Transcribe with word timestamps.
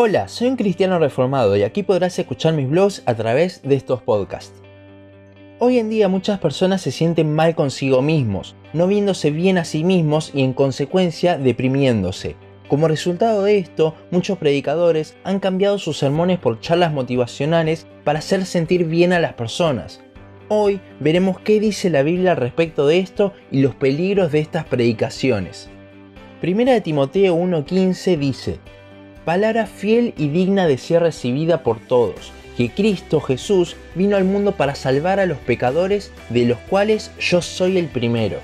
Hola, 0.00 0.28
soy 0.28 0.46
un 0.46 0.54
cristiano 0.54 1.00
reformado 1.00 1.56
y 1.56 1.64
aquí 1.64 1.82
podrás 1.82 2.16
escuchar 2.20 2.54
mis 2.54 2.70
blogs 2.70 3.02
a 3.04 3.14
través 3.14 3.62
de 3.62 3.74
estos 3.74 4.00
podcasts. 4.00 4.62
Hoy 5.58 5.78
en 5.78 5.90
día 5.90 6.06
muchas 6.06 6.38
personas 6.38 6.82
se 6.82 6.92
sienten 6.92 7.34
mal 7.34 7.56
consigo 7.56 8.00
mismos, 8.00 8.54
no 8.72 8.86
viéndose 8.86 9.32
bien 9.32 9.58
a 9.58 9.64
sí 9.64 9.82
mismos 9.82 10.30
y 10.32 10.42
en 10.42 10.52
consecuencia 10.52 11.36
deprimiéndose. 11.36 12.36
Como 12.68 12.86
resultado 12.86 13.42
de 13.42 13.58
esto, 13.58 13.96
muchos 14.12 14.38
predicadores 14.38 15.16
han 15.24 15.40
cambiado 15.40 15.78
sus 15.78 15.98
sermones 15.98 16.38
por 16.38 16.60
charlas 16.60 16.92
motivacionales 16.92 17.88
para 18.04 18.20
hacer 18.20 18.46
sentir 18.46 18.84
bien 18.84 19.12
a 19.12 19.18
las 19.18 19.32
personas. 19.32 20.00
Hoy 20.46 20.80
veremos 21.00 21.40
qué 21.40 21.58
dice 21.58 21.90
la 21.90 22.04
Biblia 22.04 22.30
al 22.30 22.36
respecto 22.36 22.86
de 22.86 23.00
esto 23.00 23.32
y 23.50 23.62
los 23.62 23.74
peligros 23.74 24.30
de 24.30 24.38
estas 24.38 24.64
predicaciones. 24.64 25.68
Primera 26.40 26.72
de 26.72 26.82
Timoteo 26.82 27.34
1:15 27.34 28.16
dice, 28.16 28.60
palabra 29.28 29.66
fiel 29.66 30.14
y 30.16 30.28
digna 30.28 30.66
de 30.66 30.78
ser 30.78 31.02
recibida 31.02 31.62
por 31.62 31.80
todos, 31.80 32.32
que 32.56 32.70
Cristo 32.70 33.20
Jesús 33.20 33.76
vino 33.94 34.16
al 34.16 34.24
mundo 34.24 34.52
para 34.52 34.74
salvar 34.74 35.20
a 35.20 35.26
los 35.26 35.36
pecadores, 35.36 36.12
de 36.30 36.46
los 36.46 36.56
cuales 36.56 37.10
yo 37.20 37.42
soy 37.42 37.76
el 37.76 37.88
primero. 37.88 38.38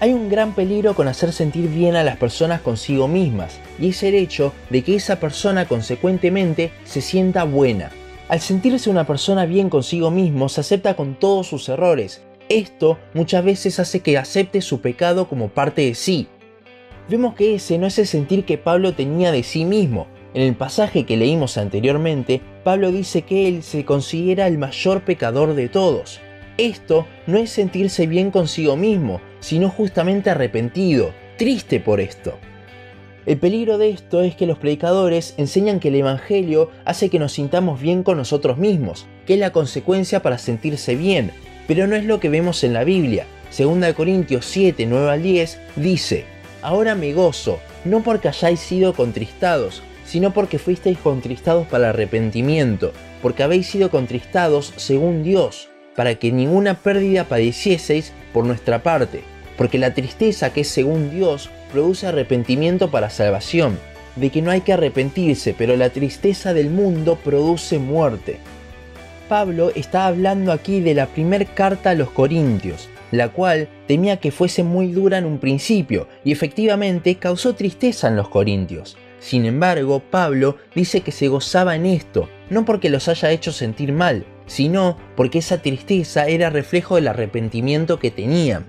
Hay 0.00 0.14
un 0.14 0.30
gran 0.30 0.54
peligro 0.54 0.94
con 0.94 1.06
hacer 1.06 1.34
sentir 1.34 1.68
bien 1.68 1.96
a 1.96 2.02
las 2.02 2.16
personas 2.16 2.62
consigo 2.62 3.08
mismas, 3.08 3.60
y 3.78 3.90
es 3.90 4.02
el 4.02 4.14
hecho 4.14 4.54
de 4.70 4.80
que 4.80 4.94
esa 4.94 5.20
persona 5.20 5.68
consecuentemente 5.68 6.72
se 6.84 7.02
sienta 7.02 7.44
buena. 7.44 7.90
Al 8.28 8.40
sentirse 8.40 8.88
una 8.88 9.06
persona 9.06 9.44
bien 9.44 9.68
consigo 9.68 10.10
mismo, 10.10 10.48
se 10.48 10.62
acepta 10.62 10.96
con 10.96 11.14
todos 11.14 11.46
sus 11.46 11.68
errores. 11.68 12.22
Esto 12.48 12.96
muchas 13.12 13.44
veces 13.44 13.78
hace 13.78 14.00
que 14.00 14.16
acepte 14.16 14.62
su 14.62 14.80
pecado 14.80 15.28
como 15.28 15.48
parte 15.50 15.82
de 15.82 15.94
sí, 15.94 16.26
vemos 17.10 17.34
que 17.34 17.56
ese 17.56 17.76
no 17.76 17.88
es 17.88 17.98
el 17.98 18.06
sentir 18.06 18.44
que 18.44 18.56
Pablo 18.56 18.94
tenía 18.94 19.32
de 19.32 19.42
sí 19.42 19.64
mismo. 19.64 20.06
En 20.32 20.42
el 20.42 20.54
pasaje 20.54 21.04
que 21.04 21.16
leímos 21.16 21.58
anteriormente, 21.58 22.40
Pablo 22.62 22.92
dice 22.92 23.22
que 23.22 23.48
él 23.48 23.64
se 23.64 23.84
considera 23.84 24.46
el 24.46 24.58
mayor 24.58 25.04
pecador 25.04 25.54
de 25.54 25.68
todos. 25.68 26.20
Esto 26.56 27.06
no 27.26 27.38
es 27.38 27.50
sentirse 27.50 28.06
bien 28.06 28.30
consigo 28.30 28.76
mismo, 28.76 29.20
sino 29.40 29.70
justamente 29.70 30.30
arrepentido, 30.30 31.12
triste 31.36 31.80
por 31.80 32.00
esto. 32.00 32.34
El 33.26 33.38
peligro 33.38 33.76
de 33.76 33.90
esto 33.90 34.22
es 34.22 34.36
que 34.36 34.46
los 34.46 34.58
predicadores 34.58 35.34
enseñan 35.36 35.80
que 35.80 35.88
el 35.88 35.96
Evangelio 35.96 36.70
hace 36.84 37.08
que 37.08 37.18
nos 37.18 37.32
sintamos 37.32 37.80
bien 37.80 38.04
con 38.04 38.18
nosotros 38.18 38.56
mismos, 38.56 39.06
que 39.26 39.34
es 39.34 39.40
la 39.40 39.50
consecuencia 39.50 40.22
para 40.22 40.38
sentirse 40.38 40.94
bien, 40.94 41.32
pero 41.66 41.88
no 41.88 41.96
es 41.96 42.04
lo 42.04 42.20
que 42.20 42.28
vemos 42.28 42.62
en 42.62 42.72
la 42.72 42.84
Biblia. 42.84 43.26
2 43.58 43.94
Corintios 43.94 44.46
7, 44.46 44.86
9 44.86 45.10
al 45.10 45.22
10 45.22 45.60
dice, 45.76 46.24
Ahora 46.62 46.94
me 46.94 47.12
gozo, 47.12 47.58
no 47.84 48.02
porque 48.02 48.28
hayáis 48.28 48.60
sido 48.60 48.92
contristados, 48.92 49.82
sino 50.04 50.32
porque 50.32 50.58
fuisteis 50.58 50.98
contristados 50.98 51.66
para 51.66 51.90
arrepentimiento, 51.90 52.92
porque 53.22 53.42
habéis 53.42 53.68
sido 53.68 53.90
contristados 53.90 54.72
según 54.76 55.22
Dios, 55.22 55.70
para 55.96 56.16
que 56.16 56.32
ninguna 56.32 56.74
pérdida 56.74 57.24
padecieseis 57.24 58.12
por 58.32 58.44
nuestra 58.44 58.82
parte, 58.82 59.22
porque 59.56 59.78
la 59.78 59.94
tristeza 59.94 60.52
que 60.52 60.62
es 60.62 60.68
según 60.68 61.10
Dios 61.10 61.48
produce 61.72 62.06
arrepentimiento 62.06 62.90
para 62.90 63.08
salvación, 63.08 63.78
de 64.16 64.30
que 64.30 64.42
no 64.42 64.50
hay 64.50 64.60
que 64.60 64.72
arrepentirse, 64.72 65.54
pero 65.56 65.76
la 65.76 65.90
tristeza 65.90 66.52
del 66.52 66.70
mundo 66.70 67.16
produce 67.16 67.78
muerte. 67.78 68.38
Pablo 69.28 69.70
está 69.74 70.06
hablando 70.06 70.52
aquí 70.52 70.80
de 70.80 70.94
la 70.94 71.06
primera 71.06 71.44
carta 71.44 71.90
a 71.90 71.94
los 71.94 72.10
Corintios, 72.10 72.88
la 73.10 73.30
cual 73.30 73.68
temía 73.86 74.18
que 74.18 74.30
fuese 74.30 74.62
muy 74.62 74.92
dura 74.92 75.18
en 75.18 75.24
un 75.24 75.38
principio 75.38 76.08
y 76.24 76.32
efectivamente 76.32 77.16
causó 77.16 77.54
tristeza 77.54 78.08
en 78.08 78.16
los 78.16 78.28
corintios. 78.28 78.96
Sin 79.18 79.44
embargo, 79.44 80.00
Pablo 80.10 80.56
dice 80.74 81.02
que 81.02 81.12
se 81.12 81.28
gozaba 81.28 81.76
en 81.76 81.86
esto, 81.86 82.28
no 82.48 82.64
porque 82.64 82.88
los 82.88 83.08
haya 83.08 83.30
hecho 83.30 83.52
sentir 83.52 83.92
mal, 83.92 84.24
sino 84.46 84.96
porque 85.14 85.38
esa 85.38 85.60
tristeza 85.60 86.26
era 86.26 86.50
reflejo 86.50 86.96
del 86.96 87.08
arrepentimiento 87.08 87.98
que 87.98 88.10
tenían. 88.10 88.66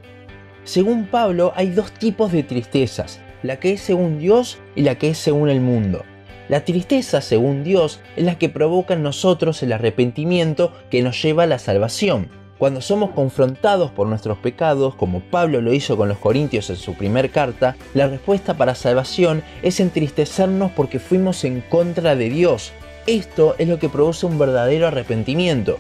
Según 0.64 1.08
Pablo, 1.08 1.54
hay 1.56 1.70
dos 1.70 1.92
tipos 1.92 2.32
de 2.32 2.44
tristezas, 2.44 3.20
la 3.44 3.60
que 3.60 3.74
es 3.74 3.82
según 3.82 4.20
Dios 4.20 4.60
y 4.76 4.82
la 4.82 4.96
que 4.96 5.10
es 5.10 5.18
según 5.18 5.50
el 5.50 5.62
mundo. 5.62 6.04
La 6.50 6.66
tristeza, 6.66 7.22
según 7.22 7.64
Dios, 7.64 8.02
es 8.18 8.26
la 8.26 8.38
que 8.38 8.50
provoca 8.50 8.94
en 8.94 9.04
nosotros 9.04 9.64
el 9.64 9.72
arrepentimiento 9.72 10.74
que 10.90 11.02
nos 11.02 11.22
lleva 11.22 11.44
a 11.44 11.48
la 11.48 11.60
salvación. 11.60 12.30
Cuando 12.62 12.80
somos 12.80 13.10
confrontados 13.10 13.90
por 13.90 14.06
nuestros 14.06 14.38
pecados, 14.38 14.94
como 14.94 15.22
Pablo 15.22 15.62
lo 15.62 15.74
hizo 15.74 15.98
con 15.98 16.10
los 16.10 16.20
Corintios 16.20 16.70
en 16.70 16.76
su 16.76 16.94
primer 16.94 17.32
carta, 17.32 17.76
la 17.96 18.08
respuesta 18.08 18.56
para 18.56 18.76
salvación 18.76 19.42
es 19.64 19.80
entristecernos 19.80 20.72
porque 20.74 21.00
fuimos 21.00 21.44
en 21.44 21.62
contra 21.62 22.16
de 22.16 22.30
Dios. 22.30 22.72
Esto 23.08 23.56
es 23.58 23.68
lo 23.68 23.80
que 23.80 23.90
produce 23.90 24.28
un 24.28 24.38
verdadero 24.38 24.86
arrepentimiento. 24.86 25.80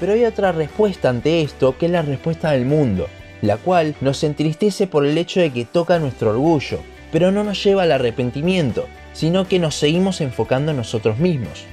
Pero 0.00 0.14
hay 0.14 0.24
otra 0.24 0.52
respuesta 0.52 1.10
ante 1.10 1.42
esto 1.42 1.76
que 1.76 1.84
es 1.84 1.92
la 1.92 2.00
respuesta 2.00 2.52
del 2.52 2.64
mundo, 2.64 3.06
la 3.42 3.58
cual 3.58 3.94
nos 4.00 4.24
entristece 4.24 4.86
por 4.86 5.04
el 5.04 5.18
hecho 5.18 5.40
de 5.40 5.50
que 5.50 5.66
toca 5.66 5.98
nuestro 5.98 6.30
orgullo, 6.30 6.78
pero 7.12 7.32
no 7.32 7.44
nos 7.44 7.62
lleva 7.62 7.82
al 7.82 7.92
arrepentimiento, 7.92 8.86
sino 9.12 9.46
que 9.46 9.58
nos 9.58 9.74
seguimos 9.74 10.22
enfocando 10.22 10.70
en 10.70 10.78
nosotros 10.78 11.18
mismos. 11.18 11.66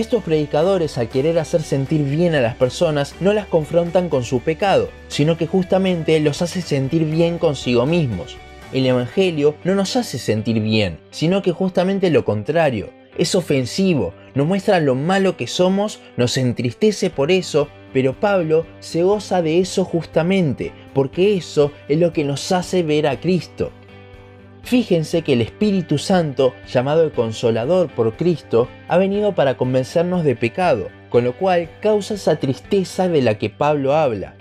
Estos 0.00 0.24
predicadores 0.24 0.96
al 0.96 1.10
querer 1.10 1.38
hacer 1.38 1.60
sentir 1.60 2.04
bien 2.04 2.34
a 2.34 2.40
las 2.40 2.54
personas 2.54 3.14
no 3.20 3.34
las 3.34 3.44
confrontan 3.44 4.08
con 4.08 4.24
su 4.24 4.40
pecado, 4.40 4.88
sino 5.08 5.36
que 5.36 5.46
justamente 5.46 6.18
los 6.20 6.40
hace 6.40 6.62
sentir 6.62 7.04
bien 7.04 7.36
consigo 7.36 7.84
mismos. 7.84 8.38
El 8.72 8.86
Evangelio 8.86 9.56
no 9.62 9.74
nos 9.74 9.96
hace 9.96 10.16
sentir 10.16 10.62
bien, 10.62 10.98
sino 11.10 11.42
que 11.42 11.52
justamente 11.52 12.08
lo 12.08 12.24
contrario. 12.24 12.88
Es 13.18 13.34
ofensivo, 13.34 14.14
nos 14.34 14.46
muestra 14.46 14.80
lo 14.80 14.94
malo 14.94 15.36
que 15.36 15.46
somos, 15.46 16.00
nos 16.16 16.38
entristece 16.38 17.10
por 17.10 17.30
eso, 17.30 17.68
pero 17.92 18.18
Pablo 18.18 18.64
se 18.78 19.02
goza 19.02 19.42
de 19.42 19.60
eso 19.60 19.84
justamente, 19.84 20.72
porque 20.94 21.36
eso 21.36 21.72
es 21.90 21.98
lo 21.98 22.14
que 22.14 22.24
nos 22.24 22.52
hace 22.52 22.82
ver 22.82 23.06
a 23.06 23.20
Cristo. 23.20 23.70
Fíjense 24.62 25.22
que 25.22 25.32
el 25.32 25.40
Espíritu 25.40 25.98
Santo, 25.98 26.54
llamado 26.68 27.02
el 27.02 27.12
Consolador 27.12 27.90
por 27.90 28.16
Cristo, 28.16 28.68
ha 28.88 28.98
venido 28.98 29.34
para 29.34 29.56
convencernos 29.56 30.22
de 30.22 30.36
pecado, 30.36 30.88
con 31.08 31.24
lo 31.24 31.36
cual 31.36 31.68
causa 31.80 32.14
esa 32.14 32.36
tristeza 32.36 33.08
de 33.08 33.22
la 33.22 33.36
que 33.36 33.50
Pablo 33.50 33.94
habla. 33.94 34.34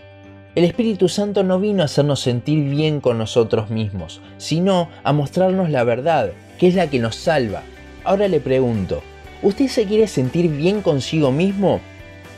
El 0.56 0.66
Espíritu 0.66 1.10
Santo 1.10 1.44
no 1.44 1.60
vino 1.60 1.82
a 1.82 1.86
hacernos 1.86 2.20
sentir 2.20 2.70
bien 2.70 3.02
con 3.02 3.18
nosotros 3.18 3.70
mismos, 3.70 4.22
sino 4.38 4.90
a 5.04 5.14
mostrarnos 5.14 5.70
la 5.70 5.84
verdad, 5.84 6.32
que 6.60 6.68
es 6.68 6.76
la 6.76 6.90
que 6.90 7.00
nos 7.00 7.16
salva. 7.16 7.64
Ahora 8.04 8.28
le 8.28 8.40
pregunto, 8.40 9.02
¿usted 9.42 9.68
se 9.68 9.86
quiere 9.86 10.08
sentir 10.08 10.50
bien 10.50 10.82
consigo 10.82 11.32
mismo? 11.32 11.80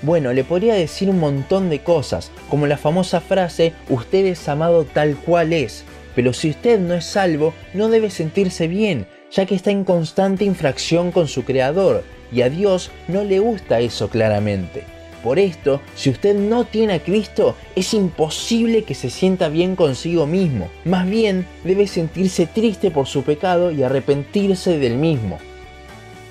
Bueno, 0.01 0.33
le 0.33 0.43
podría 0.43 0.75
decir 0.75 1.09
un 1.09 1.19
montón 1.19 1.69
de 1.69 1.79
cosas, 1.79 2.31
como 2.49 2.67
la 2.67 2.77
famosa 2.77 3.21
frase, 3.21 3.73
usted 3.89 4.25
es 4.25 4.47
amado 4.49 4.83
tal 4.83 5.15
cual 5.15 5.53
es, 5.53 5.85
pero 6.15 6.33
si 6.33 6.49
usted 6.49 6.79
no 6.79 6.93
es 6.93 7.05
salvo, 7.05 7.53
no 7.73 7.89
debe 7.89 8.09
sentirse 8.09 8.67
bien, 8.67 9.07
ya 9.31 9.45
que 9.45 9.55
está 9.55 9.71
en 9.71 9.83
constante 9.83 10.45
infracción 10.45 11.11
con 11.11 11.27
su 11.27 11.43
Creador, 11.43 12.03
y 12.31 12.41
a 12.41 12.49
Dios 12.49 12.91
no 13.07 13.23
le 13.23 13.39
gusta 13.39 13.79
eso 13.79 14.09
claramente. 14.09 14.83
Por 15.23 15.37
esto, 15.37 15.81
si 15.95 16.09
usted 16.09 16.35
no 16.35 16.65
tiene 16.65 16.93
a 16.93 16.99
Cristo, 17.03 17.55
es 17.75 17.93
imposible 17.93 18.83
que 18.83 18.95
se 18.95 19.11
sienta 19.11 19.49
bien 19.49 19.75
consigo 19.75 20.25
mismo. 20.25 20.69
Más 20.83 21.07
bien, 21.07 21.45
debe 21.63 21.85
sentirse 21.85 22.47
triste 22.47 22.89
por 22.89 23.05
su 23.05 23.21
pecado 23.21 23.71
y 23.71 23.83
arrepentirse 23.83 24.79
del 24.79 24.97
mismo. 24.97 25.37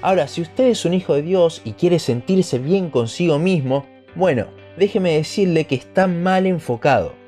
Ahora, 0.03 0.27
si 0.27 0.41
usted 0.41 0.69
es 0.69 0.85
un 0.85 0.95
hijo 0.95 1.15
de 1.15 1.23
Dios 1.23 1.63
y 1.65 1.73
quiere 1.73 2.01
sentirse 2.01 2.59
bien 2.59 2.91
consigo 2.91 3.39
mismo, 3.39 3.87
bueno, 4.17 4.47
déjeme 4.77 5.15
decirle 5.15 5.67
que 5.67 5.77
está 5.77 6.09
mal 6.09 6.47
enfocado. 6.47 7.20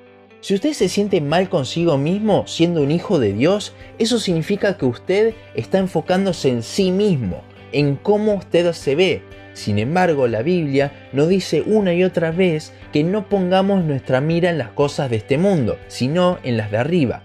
Si 0.43 0.55
usted 0.55 0.73
se 0.73 0.89
siente 0.89 1.21
mal 1.21 1.49
consigo 1.49 1.99
mismo 1.99 2.49
siendo 2.49 2.83
un 2.83 2.91
hijo 2.91 3.21
de 3.21 3.33
Dios, 3.33 3.75
eso 4.01 4.19
significa 4.19 4.77
que 4.77 4.87
usted 4.87 5.35
está 5.55 5.79
enfocándose 5.79 6.49
en 6.49 6.65
sí 6.65 6.91
mismo, 6.91 7.43
en 7.71 7.95
cómo 7.95 8.35
usted 8.35 8.73
se 8.73 8.97
ve. 8.97 9.23
Sin 9.55 9.79
embargo, 9.79 10.27
la 10.27 10.43
Biblia 10.43 11.09
nos 11.13 11.29
dice 11.29 11.63
una 11.65 11.95
y 11.95 12.03
otra 12.03 12.33
vez 12.33 12.73
que 12.93 13.05
no 13.05 13.29
pongamos 13.29 13.85
nuestra 13.85 14.21
mira 14.21 14.51
en 14.51 14.59
las 14.59 14.71
cosas 14.71 15.11
de 15.11 15.19
este 15.19 15.39
mundo, 15.39 15.79
sino 15.87 16.41
en 16.43 16.57
las 16.57 16.73
de 16.73 16.79
arriba. 16.79 17.23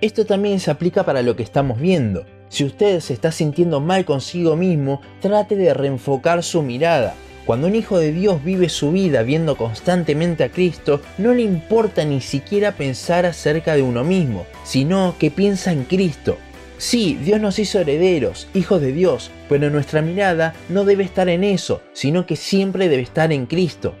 Esto 0.00 0.24
también 0.24 0.60
se 0.60 0.70
aplica 0.70 1.04
para 1.04 1.22
lo 1.22 1.34
que 1.34 1.42
estamos 1.42 1.80
viendo. 1.80 2.26
Si 2.48 2.62
usted 2.62 3.00
se 3.00 3.12
está 3.12 3.32
sintiendo 3.32 3.80
mal 3.80 4.04
consigo 4.04 4.54
mismo, 4.54 5.00
trate 5.20 5.56
de 5.56 5.74
reenfocar 5.74 6.44
su 6.44 6.62
mirada 6.62 7.16
cuando 7.44 7.66
un 7.66 7.74
hijo 7.74 7.98
de 7.98 8.12
Dios 8.12 8.42
vive 8.44 8.68
su 8.68 8.92
vida 8.92 9.22
viendo 9.22 9.56
constantemente 9.56 10.44
a 10.44 10.50
Cristo, 10.50 11.00
no 11.18 11.34
le 11.34 11.42
importa 11.42 12.04
ni 12.04 12.20
siquiera 12.20 12.72
pensar 12.72 13.26
acerca 13.26 13.74
de 13.74 13.82
uno 13.82 14.04
mismo, 14.04 14.46
sino 14.64 15.16
que 15.18 15.30
piensa 15.30 15.72
en 15.72 15.84
Cristo. 15.84 16.38
Sí, 16.78 17.18
Dios 17.24 17.40
nos 17.40 17.58
hizo 17.58 17.78
herederos, 17.78 18.48
hijos 18.54 18.80
de 18.80 18.92
Dios, 18.92 19.30
pero 19.48 19.70
nuestra 19.70 20.02
mirada 20.02 20.54
no 20.68 20.84
debe 20.84 21.04
estar 21.04 21.28
en 21.28 21.44
eso, 21.44 21.80
sino 21.92 22.26
que 22.26 22.36
siempre 22.36 22.88
debe 22.88 23.02
estar 23.02 23.32
en 23.32 23.46
Cristo. 23.46 23.94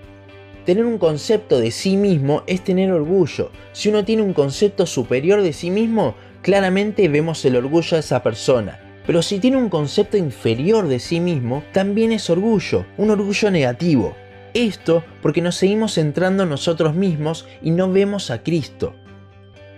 Tener 0.64 0.84
un 0.84 0.98
concepto 0.98 1.58
de 1.58 1.72
sí 1.72 1.96
mismo 1.96 2.44
es 2.46 2.62
tener 2.62 2.92
orgullo. 2.92 3.50
Si 3.72 3.88
uno 3.88 4.04
tiene 4.04 4.22
un 4.22 4.32
concepto 4.32 4.86
superior 4.86 5.42
de 5.42 5.52
sí 5.52 5.70
mismo, 5.70 6.14
claramente 6.42 7.08
vemos 7.08 7.44
el 7.44 7.56
orgullo 7.56 7.96
de 7.96 8.00
esa 8.00 8.22
persona. 8.22 8.80
Pero 9.06 9.22
si 9.22 9.38
tiene 9.38 9.56
un 9.56 9.68
concepto 9.68 10.16
inferior 10.16 10.86
de 10.88 10.98
sí 10.98 11.20
mismo, 11.20 11.62
también 11.72 12.12
es 12.12 12.30
orgullo, 12.30 12.86
un 12.96 13.10
orgullo 13.10 13.50
negativo. 13.50 14.14
Esto 14.54 15.02
porque 15.22 15.40
nos 15.40 15.56
seguimos 15.56 15.94
centrando 15.94 16.42
en 16.42 16.50
nosotros 16.50 16.94
mismos 16.94 17.46
y 17.62 17.70
no 17.70 17.90
vemos 17.90 18.30
a 18.30 18.42
Cristo. 18.42 18.94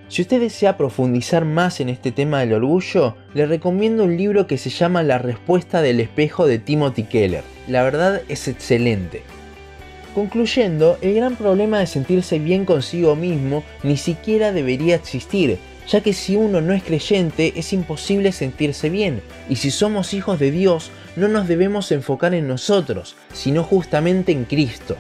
Si 0.09 0.23
usted 0.23 0.41
desea 0.41 0.77
profundizar 0.77 1.45
más 1.45 1.81
en 1.81 1.89
este 1.89 2.13
tema 2.13 2.41
del 2.41 2.53
orgullo, 2.53 3.17
le 3.33 3.47
recomiendo 3.47 4.05
un 4.05 4.17
libro 4.17 4.47
que 4.47 4.59
se 4.59 4.71
llama 4.71 5.03
La 5.03 5.19
respuesta 5.19 5.81
del 5.81 5.99
espejo 6.01 6.47
de 6.47 6.59
Timothy 6.59 7.05
Keller. 7.05 7.43
La 7.67 7.83
verdad 7.83 8.21
es 8.29 8.47
excelente. 8.47 9.23
Concluyendo, 10.15 10.99
el 11.01 11.15
gran 11.15 11.35
problema 11.35 11.81
de 11.81 11.87
sentirse 11.87 12.39
bien 12.39 12.65
consigo 12.65 13.17
mismo 13.17 13.65
ni 13.83 13.97
siquiera 13.97 14.53
debería 14.53 14.95
existir, 14.95 15.59
ya 15.89 16.01
que 16.01 16.13
si 16.13 16.37
uno 16.37 16.61
no 16.61 16.73
es 16.73 16.83
creyente 16.83 17.53
es 17.57 17.73
imposible 17.73 18.33
sentirse 18.33 18.91
bien, 18.91 19.23
y 19.49 19.57
si 19.57 19.71
somos 19.71 20.15
hijos 20.15 20.39
de 20.39 20.51
Dios 20.51 20.91
no 21.17 21.29
nos 21.29 21.49
debemos 21.49 21.91
enfocar 21.93 22.35
en 22.35 22.49
nosotros, 22.49 23.17
sino 23.33 23.65
justamente 23.65 24.33
en 24.33 24.45
Cristo. 24.45 24.97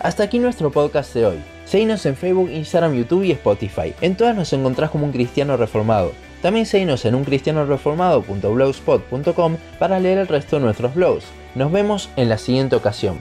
Hasta 0.00 0.24
aquí 0.24 0.38
nuestro 0.38 0.70
podcast 0.70 1.14
de 1.14 1.24
hoy. 1.26 1.36
Seguinos 1.64 2.04
en 2.06 2.16
Facebook, 2.16 2.50
Instagram, 2.50 2.94
YouTube 2.94 3.24
y 3.24 3.32
Spotify. 3.32 3.92
En 4.00 4.16
todas 4.16 4.34
nos 4.36 4.52
encontrás 4.52 4.90
como 4.90 5.06
un 5.06 5.12
cristiano 5.12 5.56
reformado. 5.56 6.12
También 6.42 6.66
seguinos 6.66 7.04
en 7.04 7.16
uncristianoreformado.blogspot.com 7.16 9.56
para 9.78 9.98
leer 9.98 10.18
el 10.18 10.28
resto 10.28 10.56
de 10.56 10.62
nuestros 10.62 10.94
blogs. 10.94 11.24
Nos 11.54 11.72
vemos 11.72 12.10
en 12.16 12.28
la 12.28 12.36
siguiente 12.38 12.76
ocasión. 12.76 13.18